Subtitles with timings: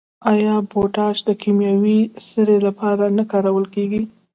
[0.31, 1.99] آیا پوټاش د کیمیاوي
[2.29, 4.01] سرې لپاره نه کارول کیږي؟